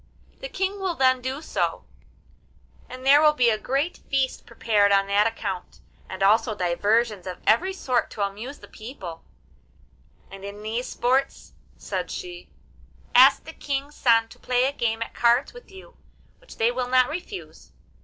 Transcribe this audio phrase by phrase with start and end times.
[0.39, 1.83] The King will then do so,
[2.89, 7.37] and there will be a great feast prepared on that account, and also diversions of
[7.45, 9.23] every sort to amuse the people;
[10.31, 12.49] and in these sports,' said she,
[13.13, 15.95] 'ask the King's sons to play a game at cards with you,
[16.39, 17.71] which they will not refuse.